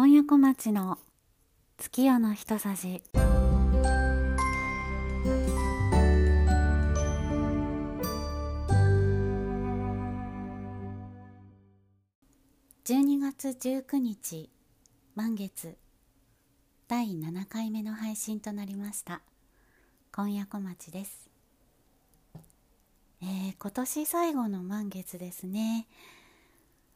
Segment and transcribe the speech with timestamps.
[0.00, 0.96] 今夜小町の
[1.76, 3.02] 月夜の一さじ。
[12.84, 14.48] 12月19日
[15.16, 15.76] 満月。
[16.86, 19.20] 第7回目の配信となりました。
[20.14, 21.28] 今夜小町です。
[23.20, 25.88] えー、今年最後の満月ですね。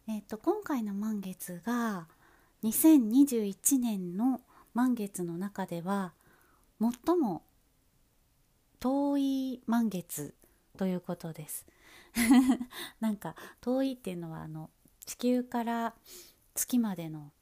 [0.07, 2.07] えっ、と今回の満月が
[2.65, 4.41] 2021年の
[4.75, 6.15] 満月の中では
[6.81, 7.43] 最も
[8.79, 10.35] 遠い満月
[10.77, 11.67] ということです。
[13.01, 14.71] なんか遠いっていうのはあの
[15.05, 15.95] 地球から
[16.55, 17.33] 月までの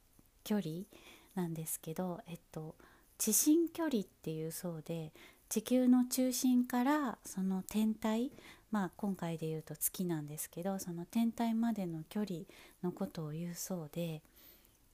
[0.44, 0.84] 距離
[1.34, 2.76] なんですけど、えっと、
[3.18, 5.12] 地心距離っていうそうで
[5.48, 8.32] 地球の中心からその天体
[8.70, 12.40] まあ今回で言うと月なんですけどその天体までの距離
[12.82, 14.22] のことを言うそうで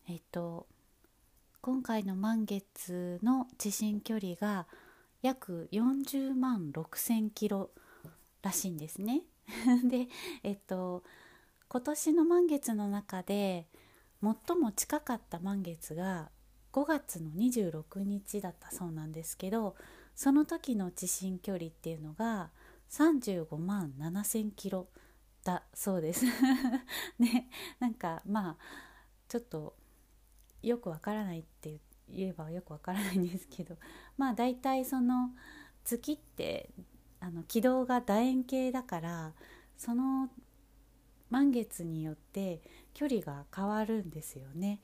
[0.09, 0.67] えっと
[1.61, 4.69] 今回の満月の地震距離が
[5.21, 7.71] 約40万6,000キロ
[8.41, 9.23] らしいんですね。
[9.89, 10.07] で
[10.45, 11.03] えっと
[11.69, 13.67] 今年の満月の中で
[14.23, 16.31] 最も近かった満月が
[16.73, 19.77] 5月の26日だったそうなんですけど
[20.15, 22.51] その時の地震距離っていうのが
[22.91, 24.87] 35万7,000キロ
[25.43, 26.25] だそうです。
[27.19, 28.57] ねなんかまあ
[29.27, 29.75] ちょっと
[30.63, 33.77] よくわからないって言えばよくわからないんですけど
[34.17, 35.31] まあ大体その
[35.85, 36.71] 月って
[37.21, 39.35] あの軌道が楕円形だから
[39.77, 40.31] その
[41.31, 42.61] 満月によって
[42.95, 44.81] 距離が変わるんですよね。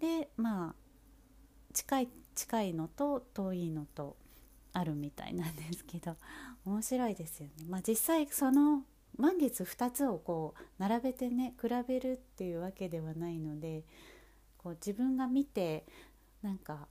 [0.00, 0.74] でまあ
[1.72, 4.16] 近い近いのと遠いのと
[4.72, 6.16] あるみたいなんですけど
[6.66, 7.64] 面白いですよね。
[7.68, 8.84] まあ、実際その
[9.16, 13.84] 満月2つをこう並べてね比べるっていうわけではないので
[14.66, 15.86] こう自分が見て
[16.42, 16.88] なんか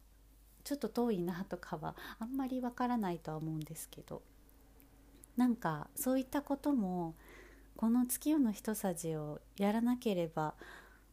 [0.63, 4.21] ちょっと遠いなとかはあんまりわからないとは思うんですけど
[5.35, 7.15] なんかそういったことも
[7.75, 10.53] この月夜の一さじをやらなければ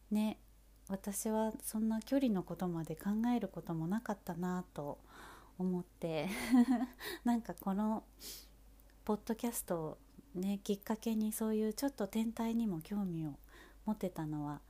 [0.09, 0.37] ね
[0.87, 4.99] 私はそんな距離のことまで考えることもなかったなと
[5.57, 6.29] 思って
[7.25, 8.05] なんかこの
[9.03, 9.97] ポッドキャストを
[10.35, 13.33] ねきっかけにそういうちょっと天体にも興味を
[13.83, 14.61] 持てたのは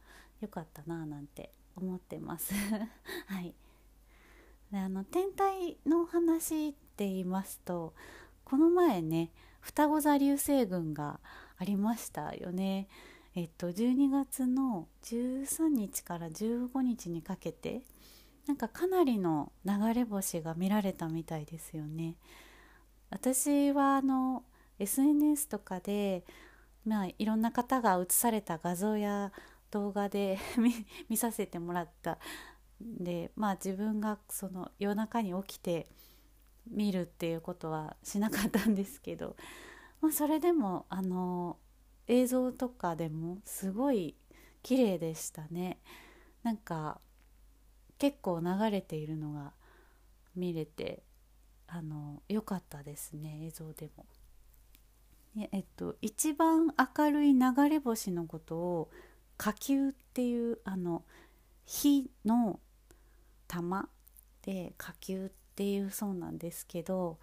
[0.41, 2.53] 良かったななんて思ってます。
[3.27, 3.53] はい。
[4.71, 7.93] であの天体の話って言いますと
[8.43, 11.19] この前ね双子座流星群が
[11.57, 12.87] ありましたよね。
[13.35, 17.83] えっと12月の13日から15日にかけて
[18.45, 22.15] なんかかなりの流れ星が見られたみたいですよね。
[23.09, 24.43] 私はあの
[24.79, 26.25] SNS とかで、
[26.85, 29.31] まあ、いろんな方が写された画像や
[29.73, 30.37] 動画で
[31.09, 32.19] 見させてもらった
[32.79, 35.87] でまあ自分がその夜中に起きて
[36.69, 39.35] 見るっていうことはしなかったんですけど、
[39.99, 41.57] まあ、それでもあの
[42.07, 44.15] 映像とかでもすごい
[44.61, 45.79] 綺麗でしたね。
[46.43, 47.01] なんか
[47.97, 49.53] 結構流れているのが
[50.35, 51.03] 見れて
[51.67, 54.05] あの良かったですね映像でも。
[55.51, 58.91] えっと一番明るい流れ星のことを
[59.37, 61.03] 火球っていうあの
[61.65, 62.59] 火の
[63.47, 63.89] 玉
[64.43, 67.17] で火球っていうそうなんですけど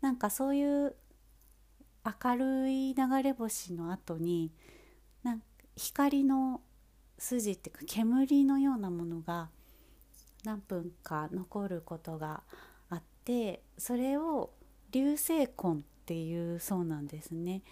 [0.00, 0.94] なんかそういう
[2.04, 4.50] 明るい流れ星の後に
[5.22, 5.44] なんか
[5.76, 6.60] 光の
[7.18, 9.48] 筋っていうか煙のようなものが
[10.44, 12.42] 何分か残ることが
[12.90, 14.50] あってそれを
[14.90, 17.62] 流星痕っていうそうなんですね。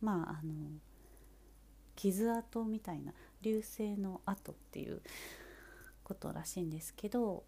[0.00, 0.54] まああの
[1.96, 3.12] 傷跡みたいな
[3.42, 5.02] 流星の跡っていう
[6.04, 7.44] ことらしいんですけど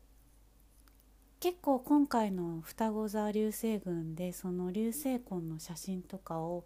[1.41, 6.64] 結構今回の双子座流星群でその流星痕の写真とかを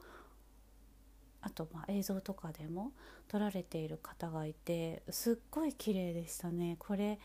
[1.43, 2.93] あとま映像とかでも
[3.29, 6.77] 撮られている方がいてすっごい綺麗でしたね。
[6.79, 7.19] これ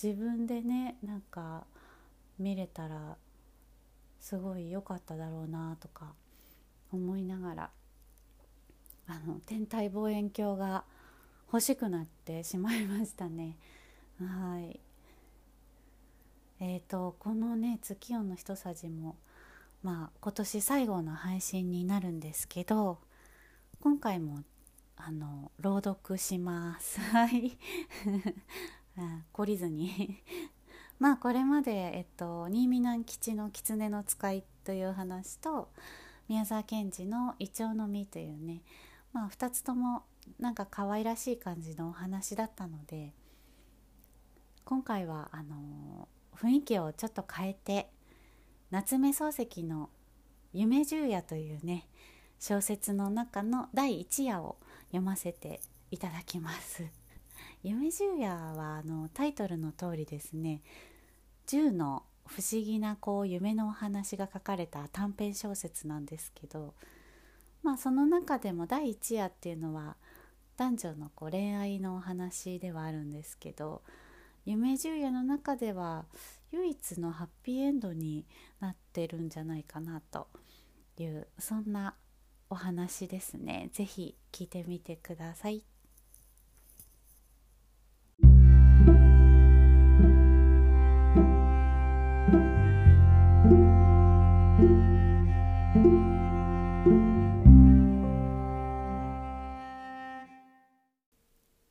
[0.00, 1.66] 自分でねなんか
[2.38, 3.16] 見れたら
[4.20, 6.14] すごい良かっただろうなとか
[6.90, 7.70] 思いながら
[9.06, 10.84] あの天体望遠鏡が
[11.46, 13.56] 欲しくなってしまいましたね。
[14.18, 14.80] はい
[16.60, 19.16] えーと、このね月夜の一さじも
[19.82, 22.98] まあ今年最後の配信になるんですけど
[23.80, 24.44] 今回も
[24.96, 27.00] あの朗読します。
[27.12, 27.58] はい
[29.32, 30.22] 懲りずに
[30.98, 35.68] まあこれまで、えっと、新見南吉の狐の使いという話と
[36.28, 38.62] 宮沢賢治のイチョウの実というね、
[39.14, 40.02] まあ、2つとも
[40.40, 43.14] なんか可愛らしい感じのお話だったので
[44.64, 47.88] 今回はあの雰囲気をちょっと変えて
[48.70, 49.88] 夏目漱石の
[50.52, 51.86] 「夢十夜」というね
[52.40, 54.56] 小説の中の第1夜を
[54.86, 56.84] 読ませていただきます。
[57.62, 60.60] 夢十夜はあのタイトルの通りですね
[61.46, 66.74] 10の不思議なこう夢のお話が書かれた短編小説なんですけど
[67.64, 69.96] まあその中でも第1夜っていうのは
[70.56, 73.82] 男女のこう恋愛のお話ではあるんですけど
[74.44, 76.04] 夢十夜の中では
[76.52, 78.26] 唯一のハッピーエンドに
[78.60, 80.28] なってるんじゃないかなと
[80.98, 81.94] いうそんな
[82.50, 85.73] お話ですね是非聞いてみてください。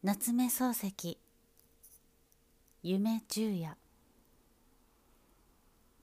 [0.05, 1.17] 夏目漱石。
[2.83, 3.77] 夢十夜。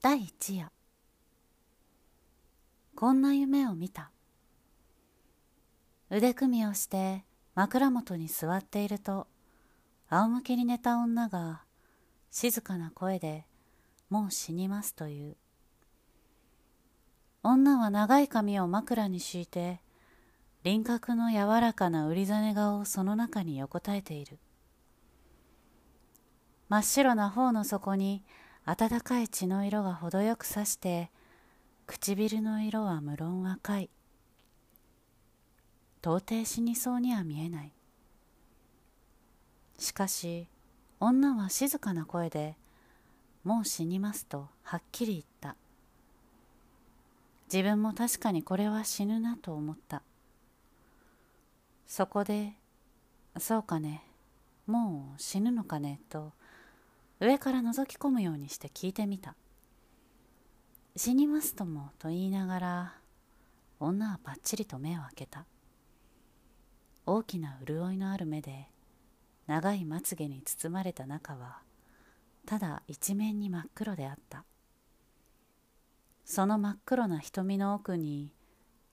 [0.01, 0.71] 第一夜。
[2.95, 4.09] こんな夢を見た。
[6.09, 9.27] 腕組みをして枕元に座っていると
[10.09, 11.61] 仰向けに寝た女が
[12.31, 13.45] 静かな声で
[14.09, 15.37] 「もう死にます」という。
[17.43, 19.79] 女は長い髪を枕に敷いて
[20.63, 24.37] 輪郭の柔らかな売りざね顔をその中に横たえている。
[26.69, 28.23] 真っ白な頬の底に
[28.65, 31.09] 暖かい血の色が程よくさして
[31.87, 33.89] 唇の色は無論赤い。
[36.03, 37.73] 到底死にそうには見えない。
[39.79, 40.47] しかし
[40.99, 42.55] 女は静かな声で
[43.43, 45.55] 「もう死にます」とはっきり言った。
[47.51, 50.03] 自分も確かにこれは死ぬなと思った。
[51.91, 52.53] そこで
[53.37, 54.01] 「そうかね
[54.65, 56.31] もう死ぬのかね」と
[57.19, 59.35] 上から覗き込むようにして聞いてみた
[60.95, 63.01] 「死にますとも」と言いながら
[63.81, 65.45] 女はぱっちりと目を開けた。
[67.05, 68.69] 大きな潤いのある目で
[69.47, 71.61] 長いまつげに包まれた中は
[72.45, 74.45] ただ一面に真っ黒であった。
[76.23, 78.33] その真っ黒な瞳の奥に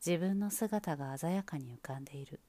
[0.04, 2.40] 自分の姿が鮮やかに浮かんでいる。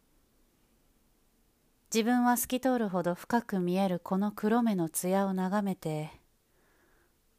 [1.91, 6.11] 自分は透き通るほど深く見えるこの黒目の艶を眺めて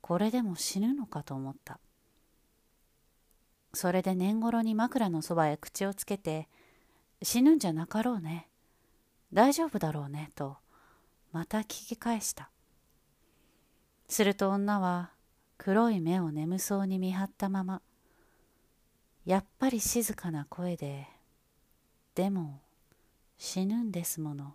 [0.00, 1.78] これでも死ぬのかと思った。
[3.72, 6.48] それで年頃に枕のそばへ口をつけて
[7.22, 8.48] 死ぬんじゃなかろうね。
[9.32, 10.56] 大丈夫だろうねと
[11.30, 12.50] また聞き返した。
[14.08, 15.12] すると女は
[15.58, 17.82] 黒い目を眠そうに見張ったまま
[19.24, 21.06] やっぱり静かな声で
[22.16, 22.60] 「でも
[23.42, 24.54] 死ぬんですもの。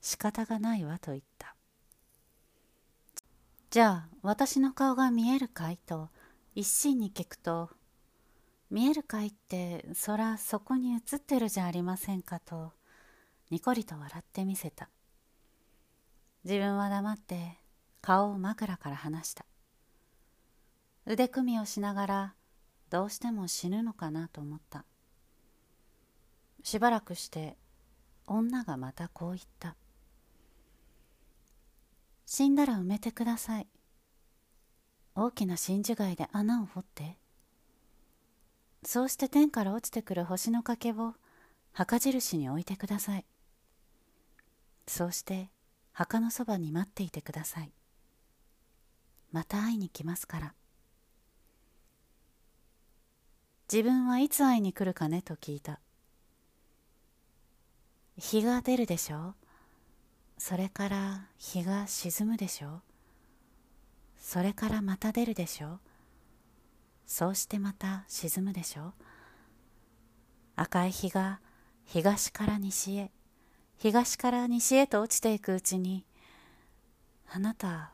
[0.00, 1.54] 仕方がないわ」と言った
[3.70, 6.10] 「じゃあ私の顔が見えるかい?」と
[6.56, 7.70] 一心に聞くと
[8.70, 12.72] 「見えるかいってそらそこに映ってるじゃありませんか」と
[13.50, 14.90] にこりと笑ってみせた。
[16.42, 17.58] 自分は黙って
[18.00, 19.46] 顔を枕から離した。
[21.06, 22.34] 腕組みをしながら
[22.90, 24.84] どうしても死ぬのかなと思った。
[26.64, 27.56] しばらくして
[28.30, 29.74] 女がまたこう言った。
[32.26, 33.66] 死んだら埋めてください。
[35.14, 37.16] 大きな真珠貝で穴を掘って。
[38.84, 41.14] そうして天から落ちてくる星の欠けを
[41.72, 43.24] 墓印に置いてください。
[44.86, 45.50] そうして
[45.92, 47.72] 墓のそばに待っていてください。
[49.32, 50.54] また会いに来ますから。
[53.72, 55.80] 自分はいつ会いに来るかねと聞いた。
[58.20, 59.34] 日が出るでしょ？
[60.38, 62.80] それから日が沈むでしょ？
[64.18, 65.78] それからまた出るでしょ？
[67.06, 68.92] そうしてまた沈むでしょ？
[70.56, 71.38] 赤い日が
[71.84, 73.12] 東から西へ
[73.76, 76.04] 東から西へと落ちていくうちに
[77.30, 77.92] あなた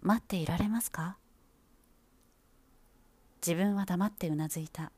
[0.00, 1.18] 待っていられますか？
[3.44, 4.92] 自分は黙ってうなずいた。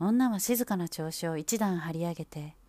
[0.00, 2.56] 女は静かな調子を一段張り上げて「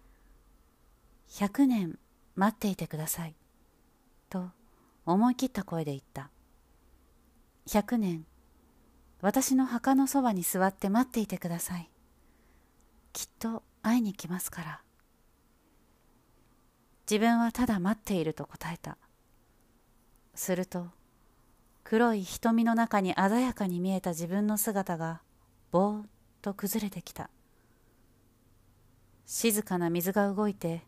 [1.34, 1.98] 100年
[2.36, 3.36] 待っていてください」
[4.30, 4.52] と
[5.04, 6.30] 思い切った声で言った
[7.66, 8.28] 「100年
[9.20, 11.90] 私の墓のそばに座って待っていてください。
[13.14, 14.84] きっと会いに来ますから」
[17.10, 18.98] 自分はただ待っていると答えた。
[20.36, 20.92] すると
[21.84, 25.24] 黒い瞳の中に鮮やかに見えた自分の姿が
[25.72, 26.08] ぼーっ
[26.44, 27.32] と崩れてきた。
[29.26, 30.86] 静かな水が動いて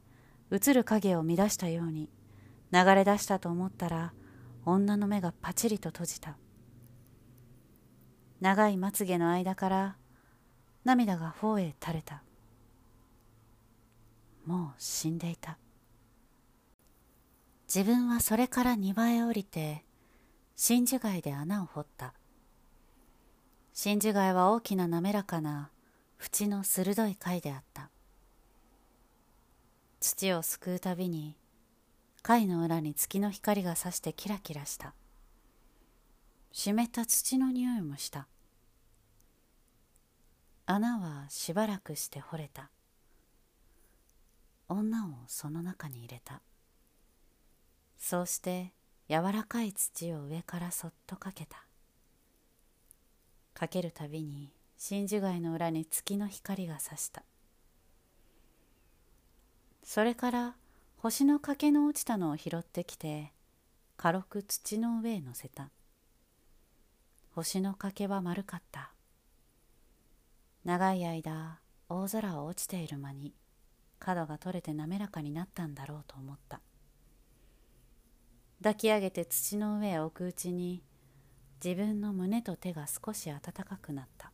[0.51, 2.09] 映る影を乱したように
[2.71, 4.13] 流れ出したと思ったら
[4.65, 6.37] 女の目がパチリと閉じた。
[8.41, 9.97] 長いまつげの間から
[10.83, 12.23] 涙が頬へ垂れた。
[14.45, 15.57] もう死んでいた。
[17.67, 19.83] 自分はそれから庭へ降りて
[20.55, 22.13] 真珠貝で穴を掘った。
[23.73, 25.71] 真珠貝は大きな滑らかな
[26.19, 27.89] 縁の鋭い貝であった。
[30.07, 31.35] 土をすくうたびに
[32.21, 34.93] 貝の裏に月の光がさしてキラキラした。
[36.51, 38.27] 湿った土の匂いもした。
[40.67, 42.69] 穴はしばらくして掘れた。
[44.69, 46.43] 女をその中に入れた。
[47.97, 48.73] そうして
[49.09, 51.65] 柔らかい土を上からそっとかけた。
[53.55, 57.23] かけるたびに真珠貝の裏に月の光がさした。
[59.85, 60.55] それから
[60.97, 63.31] 星の欠けの落ちたのを拾ってきて
[63.97, 65.69] 軽く土の上へ乗せた。
[67.35, 68.91] 星の欠けは丸かった。
[70.65, 73.35] 長い間大空を落ちている間に
[73.99, 76.61] 角が取れて滑らかになったんだろうと思った。
[78.57, 80.81] 抱き上げて土の上へ置くうちに
[81.63, 84.31] 自分の胸と手が少し暖かくなった。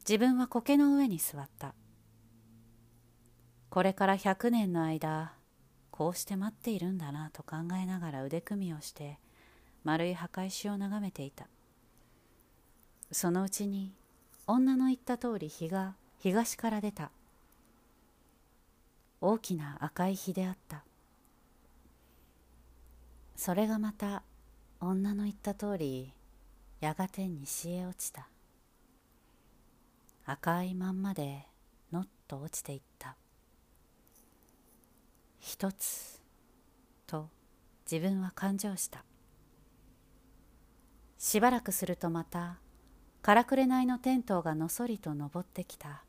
[0.00, 1.76] 自分は苔の上に座った。
[3.76, 5.34] これから100年の間
[5.90, 9.18] こうして待っているんだなと考えながら腕組みをして
[9.84, 11.46] 丸い墓石を眺めていた。
[13.12, 13.92] そのうちに
[14.46, 17.10] 女の言った通り日が東から出た。
[19.20, 20.82] 大きな赤い日であった。
[23.36, 24.22] それがまた
[24.80, 26.14] 女の言った通り
[26.80, 28.26] やがて西へ落ちた。
[30.24, 31.44] 赤いまんまで
[31.92, 33.16] のっと落ちていった。
[35.48, 36.20] 一つ
[37.06, 37.28] と
[37.88, 39.04] 自分は感情した。
[41.18, 42.58] しばらくするとまた
[43.22, 46.02] からくれないのテントがのそりと登ってきた。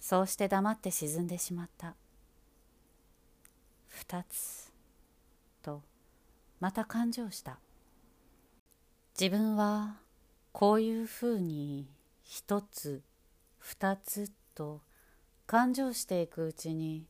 [0.00, 1.94] そうして黙って沈んでしまった。
[3.86, 4.72] 二つ
[5.62, 5.80] と
[6.58, 7.60] また感情した。
[9.16, 9.98] 自分は
[10.50, 11.86] こういうふうに
[12.24, 13.04] 一つ
[13.58, 14.80] 二つと
[15.46, 17.06] 感情していくうちに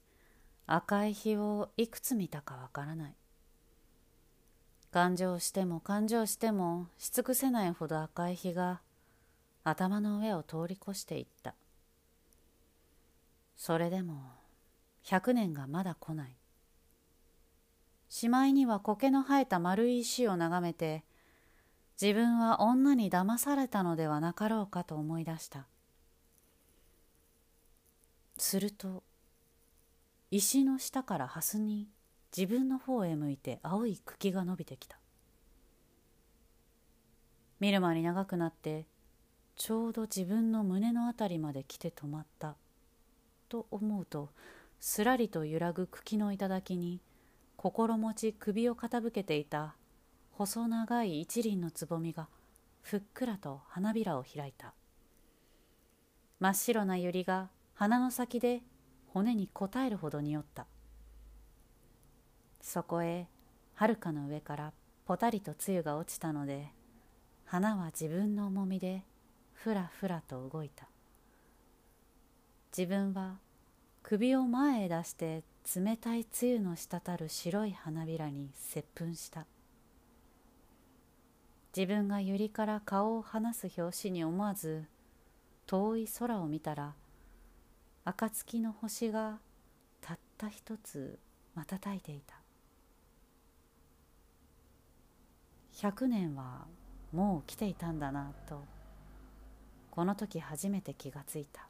[0.67, 3.15] 赤い日をいくつ見たかわからない。
[4.91, 8.81] 感情しても感情してもし尽くせないほど赤い日が
[9.65, 11.55] 頭の上を通り越していった。
[13.57, 14.23] それでも
[15.03, 16.37] 百年がまだ来ない。
[18.09, 21.03] しまいには苔の生えた丸い石を眺めて
[22.01, 25.67] 自分は女に騙されたのではなかろうかと思い出した。
[28.39, 29.03] すると
[30.37, 31.87] 石の下から蓮に
[32.37, 34.99] 自分の方へ向いて青い茎が伸びてきた。
[37.61, 38.85] 見る間に長くなって
[39.55, 42.57] ちょうど自分の胸のあたりまで来て止まった。
[43.49, 44.31] と思うと
[44.81, 47.01] すらりと揺らぐ茎の頂に
[47.57, 49.77] 心持ち首を傾けていた
[50.33, 52.27] 細長い一輪のつぼみが
[52.83, 54.75] ふっくらと花びらを開いた。
[56.41, 58.63] 真っ白な百合が鼻の先で
[59.15, 60.67] 骨に応えるほどにおった。
[62.61, 63.29] そこへ
[63.75, 64.73] はるかの上から
[65.07, 66.73] ぽたりと露が落ちたので
[67.45, 69.05] 花は自分の重みで
[69.53, 70.89] ふらふらと動いた。
[72.77, 73.39] 自分は
[74.03, 75.45] 首を前へ出して
[75.77, 79.47] 冷たい露の滴る白い花びらに接吻した。
[81.77, 84.87] 自分が百合から顔を離す拍子に思わず
[85.67, 86.95] 遠い空を見たら
[88.07, 89.39] 暁の星が
[90.03, 91.19] たった一つ
[91.55, 92.37] 瞬いていた。
[95.73, 96.67] 100年は
[97.13, 98.65] もう来ていたんだなと
[99.91, 101.69] この時初めて気がついた。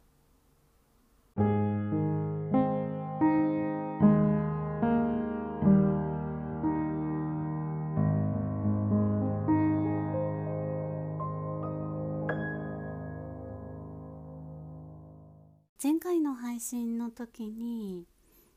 [17.26, 18.06] 時に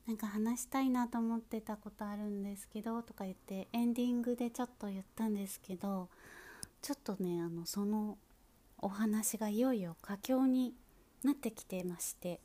[0.08, 6.10] なんか話したいなと思ってたことあるんですけどとか言ってエンディングでちょっと言ったんですけど
[6.82, 8.18] ちょっとねあのその
[8.80, 10.74] お話がいよいよ佳境に
[11.24, 12.40] なってきてまして、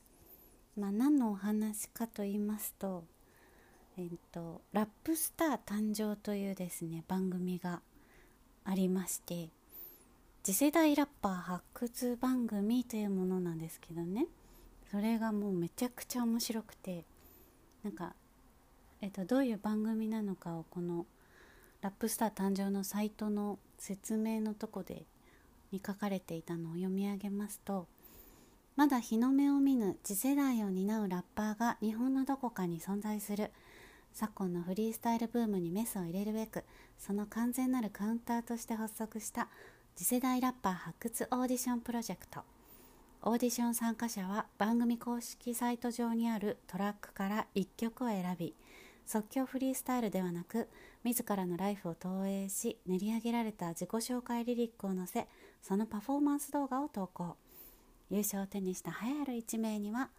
[0.77, 3.05] まあ、何のお話かと言いますと,、
[3.97, 7.83] えっと「ラップスター誕生」というですね番組が
[8.65, 9.51] ありまして
[10.43, 14.27] 次世代ラッパー発掘番組というものなんですけどね。
[14.93, 17.05] それがもうめちゃくちゃ面白くて
[17.83, 18.15] なんか
[19.03, 21.07] えっと、どういう番組なのかをこの
[21.81, 25.03] ラップスター誕生のサイトの説明のとこで
[25.73, 27.89] に書かれていたのを読み上げますと
[28.77, 33.51] まだ日の目を見ぬ次世代を担うラッパーが日本のどこかに存在する。
[34.15, 36.65] 昨今のフリースタイルブームにメスを入れるべく
[36.99, 39.49] その完全なるカウンターとして発足した
[39.97, 42.52] 次世代ラッパー発掘オーディションプロジェクト。
[43.25, 48.53] オーディション参加者は番組公式サイト上にあるトラックから1曲を選び
[49.07, 50.69] 即興フリースタイルではなく
[51.05, 55.29] 自らのライフを投影し練り上げられた自己紹介リリックを載せ
[55.63, 57.37] そのパフォーマンス動画を投稿。
[58.11, 60.11] 優勝を手にした栄えある1名には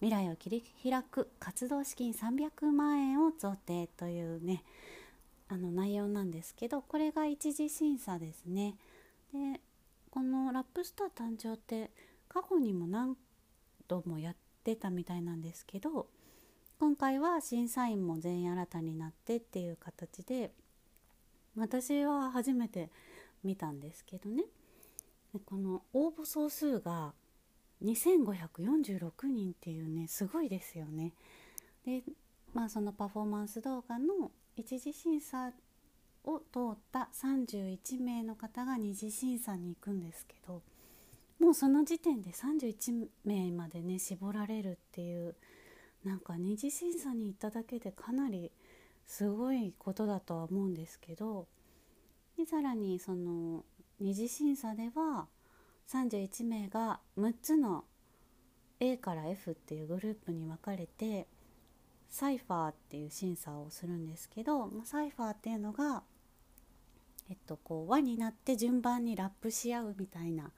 [0.00, 4.64] 未来を切り開く活動資金300万円を贈呈というね
[5.48, 8.76] あの内容なんですけどこれが一次審査ですね。
[9.32, 9.60] で
[10.10, 11.90] このラップスター誕生って
[12.34, 13.16] 過去にも何
[13.86, 16.08] 度もやってたみたいなんですけど
[16.80, 20.50] 今回は審査員も全員新たになってっていう形で
[21.56, 22.90] 私は初めて
[23.44, 24.46] 見たんですけどね
[25.46, 27.12] この応募総数が
[27.84, 31.12] 2546人っていうねすごいですよね。
[31.84, 32.02] で
[32.52, 35.52] まあそのパフォーマンス動画の一次審査
[36.24, 40.62] を通った31名の方が二次審査に行くんですけど
[41.44, 45.34] もうその時点で31名までね絞られるっていう
[46.02, 48.50] なんか二次審査に行っただけでかなり
[49.04, 51.46] すごいことだとは思うんですけど
[52.38, 53.62] でさらにその
[54.00, 55.26] 二次審査では
[55.92, 57.84] 31名が6つの
[58.80, 61.26] A から F っていうグループに分かれて
[62.08, 66.04] サイファーっていう審査をするんですけど、ま、サイファーっていうのが
[67.28, 70.50] えっとこう輪になって順番にラップし合うみたいな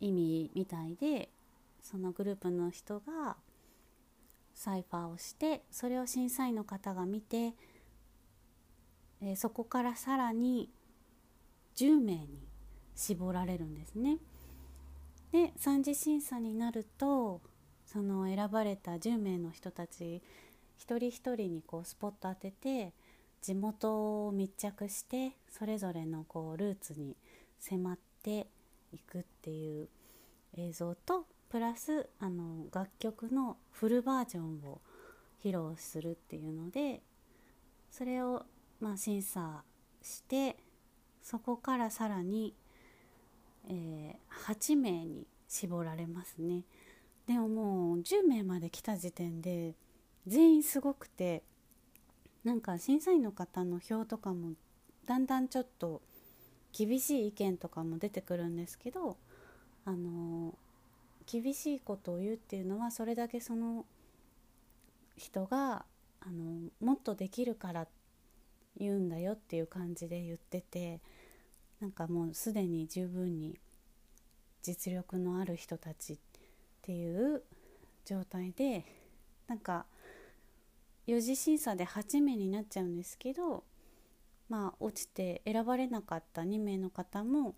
[0.00, 1.30] 意味みたいで
[1.82, 3.36] そのグループの人が
[4.54, 7.54] サイファーをしてそれを審査員の方が見て、
[9.22, 10.68] えー、そこからさらに
[11.76, 12.28] 10名に
[12.96, 14.18] 絞られるんですね。
[15.30, 17.40] で3次審査になると
[17.86, 20.22] その選ばれた10名の人たち
[20.76, 22.92] 一人一人にこうスポット当てて
[23.42, 27.16] 地元を密着してそれぞれのこうルーツに
[27.58, 28.48] 迫って
[28.92, 29.88] いくっていう
[30.56, 34.80] 映像とプラスあの楽曲のフルバージョンを
[35.42, 37.02] 披露するっていうので
[37.90, 38.44] それを
[38.80, 39.62] まあ審査
[40.02, 40.56] して
[41.22, 42.54] そこからさらに
[43.68, 46.64] えー、8名に絞られますね。
[47.26, 49.74] でももう10名まで来た時点で
[50.26, 51.42] 全員すごくて
[52.42, 54.52] なんか審査員の方の表とかも
[55.04, 56.00] だんだんちょっと
[56.78, 59.16] 厳しい意見とかも出てくるんですけど
[59.84, 60.54] あの
[61.26, 63.84] 厳しいことを言うっていうのはそれだけその
[65.16, 65.84] 人が
[66.20, 67.88] あのもっとできるから
[68.78, 71.00] 言うんだよっていう感じで言ってて
[71.80, 73.58] なんかもうすでに十分に
[74.62, 76.18] 実力のある人たちっ
[76.82, 77.42] ていう
[78.04, 78.84] 状態で
[79.48, 79.84] なんか
[81.08, 83.64] 4次審査で8名になっちゃうんですけど
[84.48, 87.54] まあ落ちて選ばれなかった2名の方も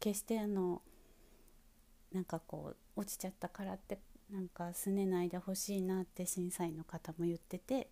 [0.00, 0.82] 決してあの
[2.12, 3.98] なんかこう落ちちゃったからって
[4.30, 7.88] なんか拗ねないでほしいなって審査員の方も言ってて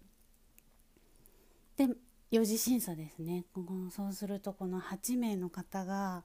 [1.77, 1.89] で
[2.33, 3.45] 4次審査ですね
[3.95, 6.23] そうするとこの8名の方が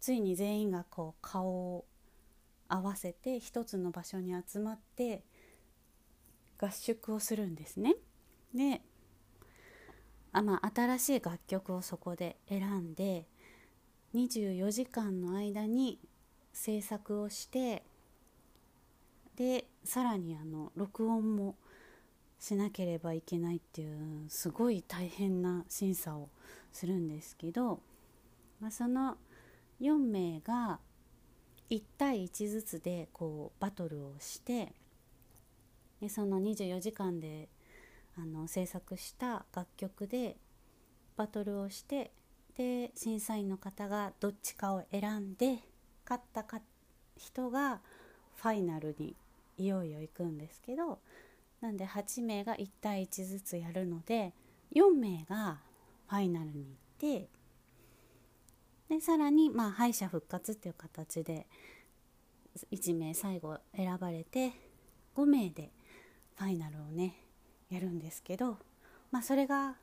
[0.00, 1.84] ついに全員がこう顔を
[2.68, 5.22] 合わせて一つの場所に集まって
[6.58, 7.94] 合宿をするんですね。
[8.54, 8.82] で
[10.36, 13.26] あ、まあ、新しい楽曲をそこで選んで
[14.14, 15.98] 24時間の間に
[16.52, 17.82] 制作をして
[19.36, 21.56] でさらにあの録音も
[22.38, 26.28] しなければいけないっていうすごい大変な審査を
[26.70, 27.80] するんですけど、
[28.60, 29.16] まあ、その
[29.80, 30.80] 4名が
[31.70, 34.74] 1対1ずつでこうバトルをして
[36.00, 37.48] でその24時間で
[38.18, 40.36] あの制作した楽曲で
[41.16, 42.10] バトルをして
[42.56, 45.58] で審査員の方がどっちかを選んで
[46.08, 46.60] 勝ったか
[47.16, 47.80] 人が
[48.36, 49.14] ファイナルに
[49.58, 50.98] いよいよ行くんですけど
[51.60, 54.32] なんで8名が1対1ずつやるので
[54.74, 55.58] 4名が
[56.08, 56.64] ファイナルに行っ
[56.98, 57.28] て
[58.88, 61.46] でさらにまあ敗者復活っていう形で
[62.72, 64.52] 1名最後選ばれて
[65.14, 65.70] 5名で
[66.36, 67.25] ファイナルをね
[67.70, 68.58] やるんですけど
[69.10, 69.76] まあそれが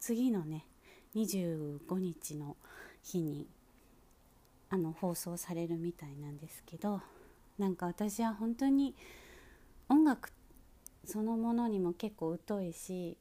[0.00, 0.66] 次のね
[1.14, 2.56] 25日の
[3.02, 3.46] 日に
[4.68, 7.00] あの放送されるみたいなんですけど
[7.58, 8.94] なんか私は本当に
[9.88, 10.30] 音楽
[11.04, 13.16] そのものにも結構疎いし、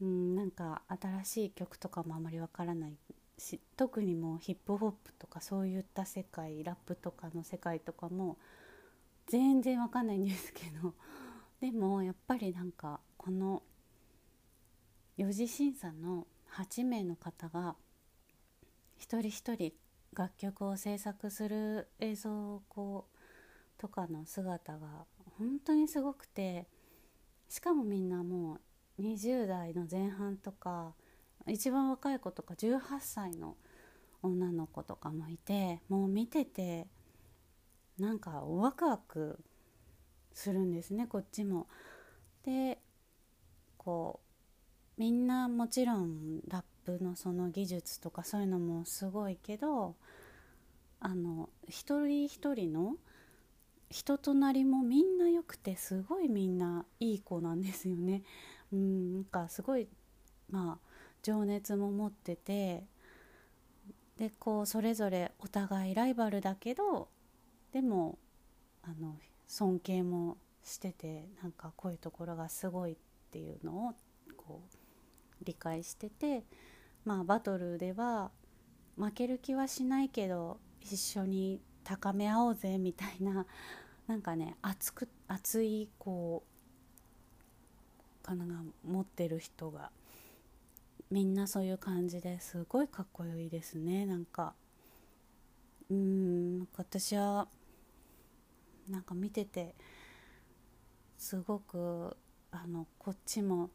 [0.00, 2.96] うん、なんか新しい曲とかもあまりわからない
[3.38, 8.36] し特にもうヒップホップとかそういった世界ラップとかの世界とかも
[9.26, 10.92] 全然わかんないんですけど
[11.60, 13.62] でもやっぱりなんかこの
[15.16, 16.26] 4次審査の
[16.58, 17.74] 8名の方が
[18.98, 19.72] 一人一人
[20.12, 25.06] 楽曲を制作する映像こうとかの姿が
[25.38, 26.66] 本当にすごくて
[27.48, 28.58] しかもみんなも
[28.98, 30.92] う20代の前半とか
[31.48, 33.56] 一番若い子とか18歳の
[34.22, 36.88] 女の子とかもいてもう見てて
[37.98, 39.38] なんかワクワク
[40.34, 41.68] するんですねこっちも。
[42.44, 42.83] で
[43.84, 44.20] こ
[44.96, 49.94] うみんなもちろんラップのその技術とかそういうのもすごいけど
[51.00, 52.96] あの一人一人の
[53.90, 58.22] 人となりもみんな良くてすごいみんないい子なんですよね。
[58.72, 59.88] うんなんかすごい
[60.50, 60.88] まあ
[61.22, 62.84] 情熱も持ってて
[64.16, 67.08] でこうそれぞれお互いライバルだけど
[67.72, 68.18] でも
[68.82, 69.16] あの
[69.46, 72.96] 尊敬もしててなんかこういうところがすごいっ
[73.34, 73.94] ていうのを
[74.36, 76.44] こう理解してて
[77.04, 78.30] まあバトルでは
[78.96, 83.44] 負ける気はしないけど一緒に高め合おうぜみたいな
[84.06, 86.44] なんかね熱く熱いこ
[88.22, 89.90] うかなが持ってる人が
[91.10, 94.06] みんなそういう感じですごいかっこいいですね。
[94.06, 94.54] なんか
[95.90, 97.48] うん私は
[98.88, 99.74] なんか見てて
[101.18, 102.16] すごく
[102.62, 103.70] あのこっちも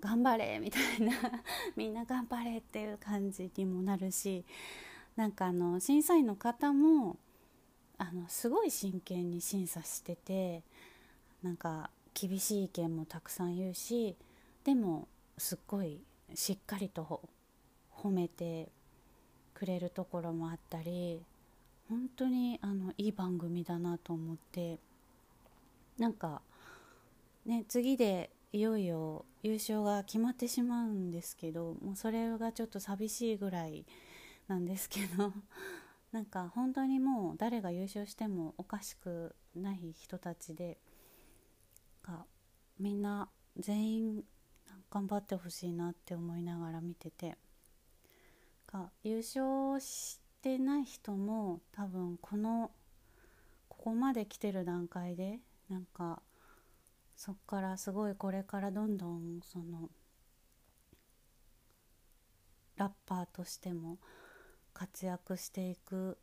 [0.00, 1.12] 頑張れみたいな
[1.76, 4.44] みんな頑張れっていう感じにもなるし
[5.16, 7.16] なんかあの審査員の方も
[7.98, 10.62] あのすごい真剣に審査してて
[11.42, 14.16] なんか厳しい意見もたくさん言うし
[14.64, 16.00] でもすっごい
[16.34, 17.22] しっかりと
[17.94, 18.68] 褒めて
[19.54, 21.22] くれるところもあったり
[21.88, 24.78] 本当にあのいい番組だなと思って
[25.98, 26.42] なんか
[27.46, 33.86] ね次でいよいよ優勝が決まってしまうんですけどもうそれがちょっと寂しいぐらい
[34.48, 35.32] なんですけど
[36.12, 40.78] なんか本当にもう誰が優勝してもおかしくない人たちで
[42.02, 42.26] が
[42.78, 44.24] みんな全員
[44.90, 47.36] 頑張ってほしいなって思いながら見てて
[48.66, 52.70] が優勝してない人も多分この
[53.68, 56.22] ここまで来てる段階でなんか
[57.16, 59.90] そっからすごいこれからどんどんその
[62.76, 63.98] ラッパーとしても
[64.74, 66.18] 活躍していく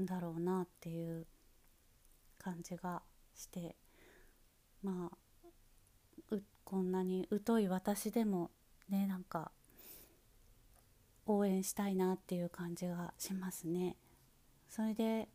[0.00, 1.26] んだろうなっていう
[2.38, 3.02] 感じが
[3.34, 3.76] して
[4.82, 8.50] まあこんなに疎い私でも
[8.90, 9.52] ねなんか
[11.24, 13.96] 応援したいなっていう感じがしますね。
[14.68, 15.28] それで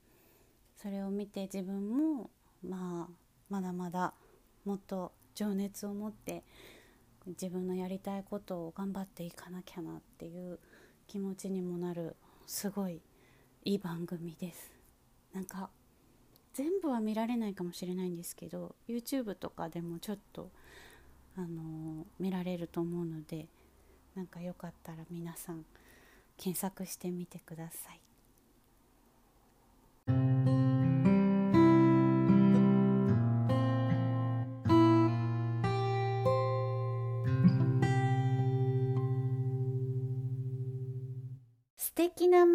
[0.77, 2.29] それを見て自分も
[2.63, 3.13] まあ
[3.49, 4.13] まだまだ
[4.65, 6.43] もっと情熱を持って
[7.25, 10.59] 自分のやりたいことを頑張っていかなきゃなっていう
[11.07, 12.15] 気持ちにもなる
[12.47, 13.01] すごい
[13.63, 14.71] いい番組です。
[15.33, 15.69] なんか
[16.53, 20.51] 全部は見られないかもしれないんですけど YouTube とかでもちょっと
[21.37, 23.47] あの見られると思うので
[24.15, 25.65] なんかよかったら皆さん
[26.37, 28.10] 検索してみてください。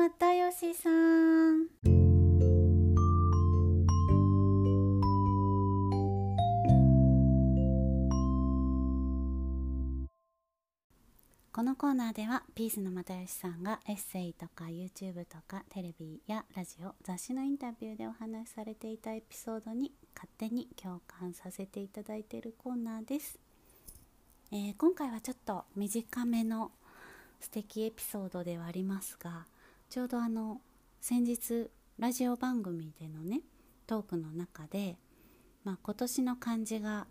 [0.07, 1.67] 又吉さん。
[11.53, 23.41] このコーナーではピースの又吉さんがエッセイとか YouTube とかテレビやラジオ雑誌のインタビューでお話しされていたエピソードに勝手に共感させていただいているコーナーです、
[24.53, 26.71] えー、今回はちょっと短めの
[27.41, 29.47] 素敵エピソードではありますが
[29.89, 30.61] ちょうどあの
[31.01, 33.43] 先日ラジオ番組でのね
[33.87, 34.97] トークの中で、
[35.65, 37.07] まあ、今年の漢字が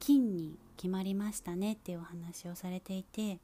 [0.00, 3.38] 金に決まりましたねっていうお話をされていて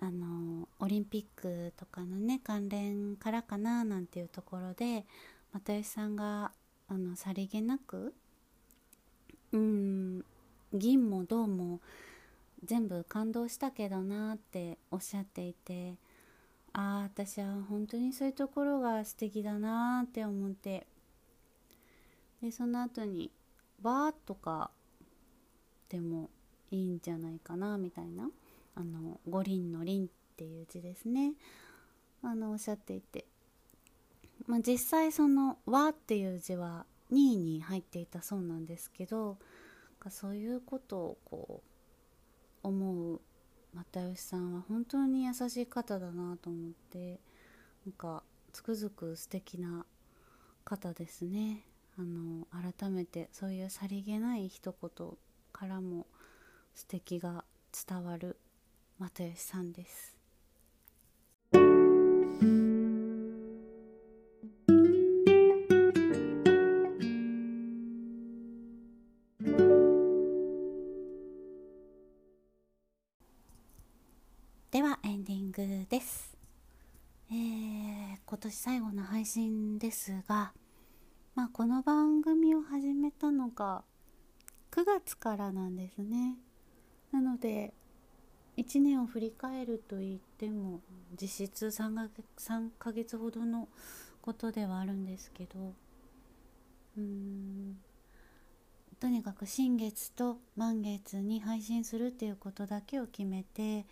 [0.00, 5.04] あのオリンピックとかのね関連からかななんていうところで
[5.52, 6.52] 又吉さんが
[6.88, 8.14] あのさりげなく
[9.52, 10.24] うん
[10.72, 11.80] 銀も銅も
[12.64, 15.96] 全部感動したけどなっておっしゃっていて
[16.72, 20.86] ああ私は本当にそういうところが素敵だなって思って。
[22.42, 23.30] でその後に
[23.82, 24.70] バーとか
[25.04, 26.30] っても
[26.70, 28.30] いいんじゃないかなみたいな。
[28.74, 31.34] あの五輪の輪っていう字ですね。
[32.22, 33.26] あのおっしゃっていて、
[34.46, 39.38] まあ、実際その「和」っていう字は2位に入っていたそうなんですけど
[40.10, 41.62] そういうことをこ
[42.62, 43.20] う思う
[43.74, 47.20] 又吉さんは本当に優しい方だなと思って
[47.86, 49.86] なんかつくづく素敵な
[50.64, 51.64] 方ですね。
[51.98, 55.08] あの改めてそういうさりげない一言
[55.52, 56.06] からも
[56.74, 57.44] 素敵が
[57.88, 58.38] 伝わる
[58.98, 60.19] 又吉さんです。
[79.30, 80.52] 信ですが
[81.36, 83.84] まあこの番組を始めたのが
[84.72, 86.36] 9月からなんですね。
[87.12, 87.72] なので
[88.56, 90.80] 1年を振り返ると言っても
[91.20, 93.68] 実質3か ,3 ヶ月ほどの
[94.20, 95.74] ことではあるんですけど
[96.96, 97.76] うーん
[98.98, 103.86] とにかく新月と満月に配信するっていうことだけを決めて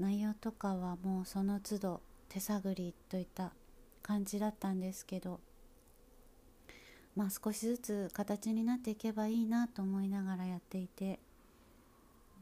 [0.00, 3.52] 内容とかはもうその都度手探りといった
[4.02, 5.40] 感じだったんですけど
[7.14, 11.20] まあ少しずつ形になっていけばいいなと思いながらやっていて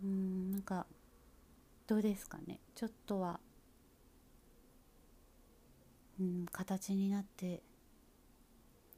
[0.03, 0.87] うんなんか
[1.87, 2.61] どうですかね？
[2.75, 3.41] ちょっとは
[6.21, 7.63] うん形になって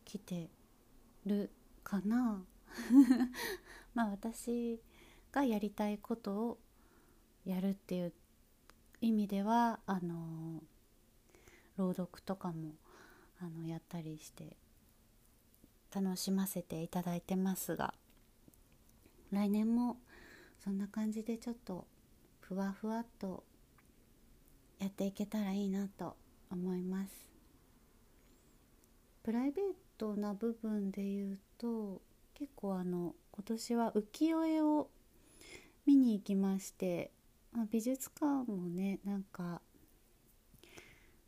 [0.05, 0.51] きて
[1.25, 1.51] る
[1.83, 2.45] かな？
[3.95, 4.79] まあ私
[5.33, 6.59] がやりたいことを
[7.45, 8.13] やるっていう
[9.01, 10.63] 意味ではあの
[11.77, 12.75] 朗読とかも
[13.41, 14.57] あのやったりして
[15.95, 17.95] 楽しませていただいてますが
[19.33, 19.97] 来年も
[20.63, 21.87] そんな感じでちょっと
[22.41, 23.45] ふわふわっと
[24.79, 26.17] やっていけたらいいなと
[26.51, 27.33] 思います。
[29.23, 29.65] プライベー
[29.97, 32.03] トな部分で言うと
[32.35, 34.89] 結構あの今年は浮世絵を
[35.87, 37.13] 見に行きまして、
[37.53, 39.61] まあ、美術館もねなんか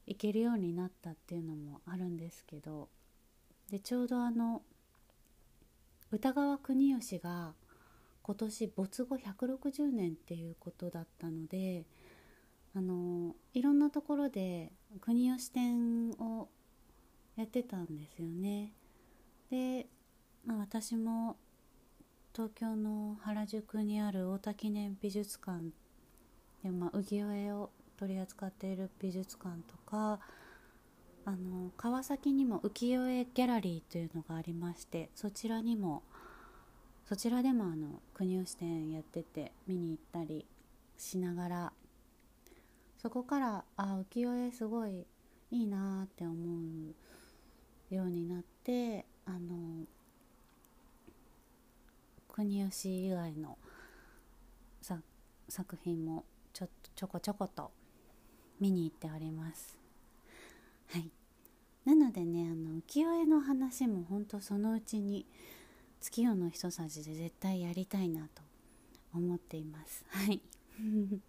[0.06, 2.88] 行けるようになったっていうのもあるんですけど
[3.70, 4.62] でちょうどあの
[6.10, 7.54] 歌川国芳が
[8.22, 11.84] 今年没後160年っていうことだったので
[12.76, 16.48] あのいろんなところで国吉展を
[17.36, 18.72] やってたんですよね。
[19.50, 19.86] で、
[20.44, 21.36] まあ、私も
[22.32, 25.66] 東京の原宿にある太田記念美術館
[26.62, 27.70] で、まあ、浮世絵を
[28.04, 30.20] 取り扱っている美術館とか
[31.24, 36.02] あの川崎にも浮世絵ギャラリーというのがありましてそちらにも
[37.08, 40.44] そちらでもあの国吉展やってて見に行ったり
[40.98, 41.72] しながら
[42.98, 45.06] そこからあ浮世絵すごい
[45.50, 49.86] いいなって思うようになってあの
[52.28, 53.56] 国吉以外の
[55.48, 57.70] 作品もちょちょこちょこと
[58.60, 59.78] 見に行っております。
[60.90, 61.10] はい。
[61.84, 65.26] なのでねあの浮世絵の話も本当そのうちに
[66.00, 68.42] 月夜の一さじで絶対やりたいなと
[69.14, 70.04] 思っています。
[70.08, 70.40] はい。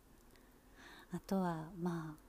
[1.11, 2.25] あとはまあ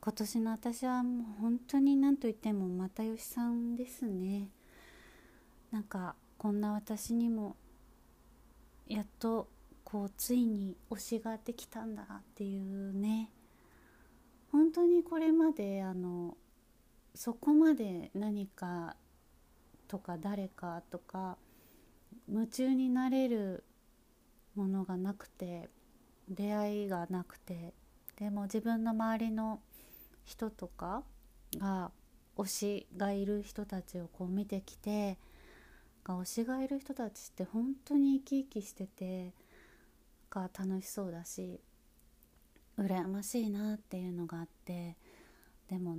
[0.00, 4.48] 今年の私はもう本当に何と言っても又吉さんですね。
[5.70, 7.56] なんかこんな私にも
[8.88, 9.48] やっと
[9.84, 13.30] こうついに推しができたんだっていうね。
[14.52, 16.36] 本当にこれまであの
[17.14, 18.96] そこまで何か
[19.88, 21.36] とか誰かとか
[22.28, 23.64] 夢中になれる
[24.54, 25.68] ものがなくて
[26.28, 27.74] 出会いがなくて
[28.16, 29.60] でも自分の周りの
[30.24, 31.02] 人とか
[31.56, 31.90] が
[32.36, 35.18] 推しがいる人たちをこう見てきて
[36.04, 39.32] 推しがいる人たちって本当に生き生きしてて
[40.30, 41.60] が楽しそうだし
[42.78, 44.96] 羨ましいなっていうのがあって
[45.68, 45.96] でも、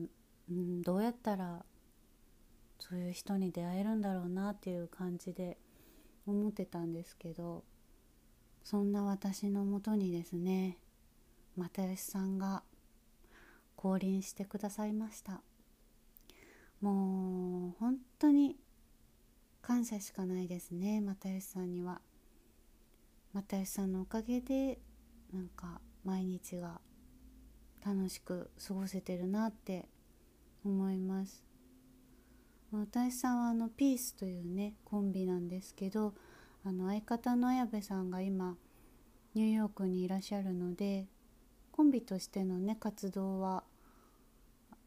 [0.50, 1.64] うん、どうやったら
[2.80, 5.58] そういう人に出会えるんだろうなっていう感じで
[6.26, 7.64] 思ってたんですけど
[8.64, 10.78] そんな私のもとにですね
[11.58, 12.64] 又吉さんが
[13.76, 15.42] 降臨してくださいました。
[16.82, 18.56] もう本当に
[19.62, 22.02] 感謝しかないですね又吉さんには。
[23.34, 24.80] 又吉さんのおかげで
[25.34, 26.82] なんか毎日が
[27.86, 29.88] 楽しく過ごせてるなって
[30.64, 31.44] 思います。
[32.72, 36.14] 私さんはあのピースというねコンビなんですけど
[36.64, 38.56] あの相方の綾部さんが今
[39.34, 41.08] ニューヨークにいらっしゃるので
[41.74, 43.64] コンビとしてのね活動は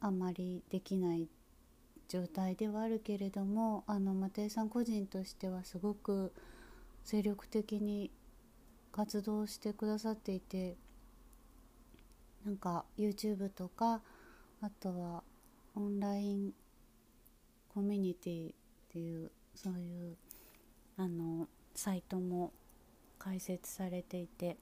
[0.00, 1.28] あまりできない
[2.08, 6.32] 状態ではあるけれどもあの又江さん個人としてはすごく
[7.02, 8.10] 精力的に
[8.92, 10.76] 活動してくださっていて
[12.44, 14.02] なんか YouTube とか
[14.60, 15.22] あとは
[15.74, 16.52] オンライン
[17.68, 18.54] コミュニティっ
[18.92, 20.16] ていうそういう
[20.96, 22.52] あのサイトも
[23.18, 24.56] 開設されていて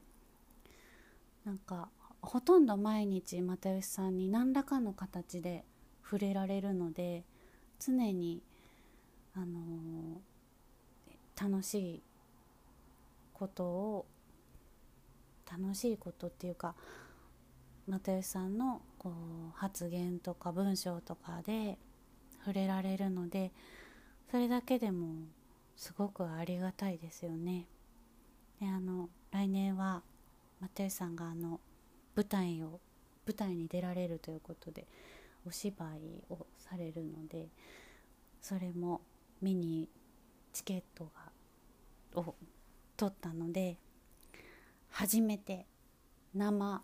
[1.44, 1.88] なんか
[2.22, 5.64] ほとんど毎日又吉さんに何らかの形で
[6.04, 7.24] 触れられるので
[7.80, 8.42] 常に
[9.34, 10.20] あの
[11.40, 12.02] 楽しい
[13.32, 14.06] ことを
[15.50, 16.74] 楽しいことっていうか
[17.88, 21.78] 又吉さんのこう発言とか文章とかで
[22.40, 23.52] 触れられるので
[24.30, 25.14] それだけでも
[25.76, 27.66] すごくありがたいですよね。
[28.60, 30.02] であの来年は
[30.60, 31.60] 又吉さんがあの
[32.14, 32.80] 舞台を
[33.26, 34.86] 舞台に出られるということで
[35.46, 37.48] お芝居をされるので
[38.40, 39.00] それも
[39.40, 39.88] 見に
[40.52, 42.34] チケットがを
[42.96, 43.78] 取ったので
[44.90, 45.66] 初めて
[46.34, 46.82] 生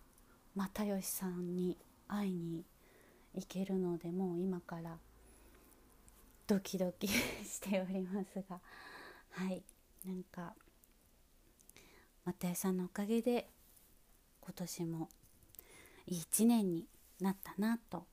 [0.58, 2.64] 又吉さんに会いに
[3.34, 4.98] 行けるのでもう今から
[6.48, 8.60] ドキドキしておりますが
[9.30, 9.62] はい。
[10.04, 10.54] なんか
[12.24, 13.48] 又吉さんのおかげで
[14.40, 15.08] 今年も
[16.06, 16.86] いい一年に
[17.20, 18.06] なったなと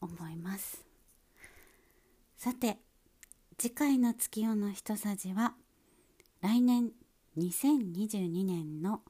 [0.00, 0.84] 思います。
[2.36, 2.78] さて
[3.58, 5.54] 次回の月夜の一さじは
[6.40, 6.92] 来年
[7.36, 9.02] 2022年の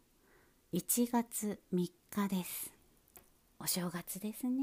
[0.73, 2.73] 1月3日です。
[3.61, 4.63] お正月ですね。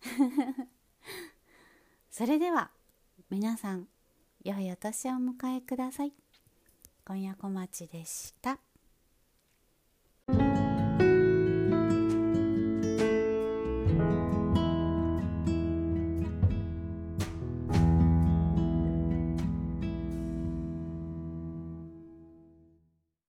[2.10, 2.70] それでは
[3.28, 3.86] 皆さん
[4.42, 6.12] 良いお年をお迎えください。
[7.04, 8.58] 今夜小町でした。